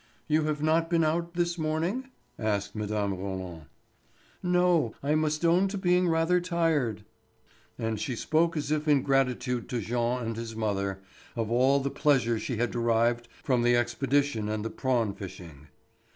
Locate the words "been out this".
0.89-1.59